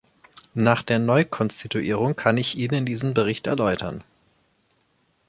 Nach 0.55 0.81
der 0.81 0.97
Neukonstituierung 0.97 2.15
kann 2.15 2.37
ich 2.37 2.57
Ihnen 2.57 2.87
diesen 2.87 3.13
Bericht 3.13 3.45
erläutern. 3.45 4.03